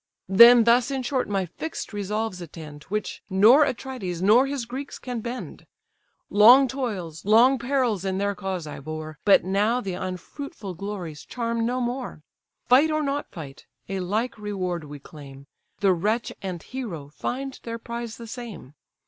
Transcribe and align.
"Then 0.29 0.63
thus 0.63 0.89
in 0.89 1.03
short 1.03 1.29
my 1.29 1.45
fix'd 1.45 1.93
resolves 1.93 2.41
attend, 2.41 2.85
Which 2.85 3.21
nor 3.29 3.63
Atrides 3.63 4.19
nor 4.19 4.47
his 4.47 4.65
Greeks 4.65 4.97
can 4.97 5.19
bend; 5.21 5.67
Long 6.31 6.67
toils, 6.67 7.23
long 7.23 7.59
perils 7.59 8.03
in 8.03 8.17
their 8.17 8.33
cause 8.33 8.65
I 8.65 8.79
bore, 8.79 9.19
But 9.25 9.43
now 9.45 9.79
the 9.79 9.93
unfruitful 9.93 10.73
glories 10.73 11.23
charm 11.23 11.67
no 11.67 11.79
more. 11.79 12.23
Fight 12.65 12.89
or 12.89 13.03
not 13.03 13.29
fight, 13.29 13.67
a 13.89 13.99
like 13.99 14.39
reward 14.39 14.85
we 14.85 14.97
claim, 14.97 15.45
The 15.81 15.93
wretch 15.93 16.33
and 16.41 16.63
hero 16.63 17.09
find 17.09 17.59
their 17.61 17.77
prize 17.77 18.17
the 18.17 18.25
same. 18.25 18.73